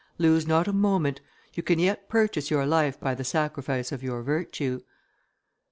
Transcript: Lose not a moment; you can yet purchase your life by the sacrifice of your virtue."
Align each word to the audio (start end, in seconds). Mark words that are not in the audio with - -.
Lose 0.17 0.47
not 0.47 0.67
a 0.67 0.73
moment; 0.73 1.21
you 1.53 1.61
can 1.61 1.77
yet 1.77 2.09
purchase 2.09 2.49
your 2.49 2.65
life 2.65 2.99
by 2.99 3.13
the 3.13 3.23
sacrifice 3.23 3.91
of 3.91 4.01
your 4.01 4.23
virtue." 4.23 4.79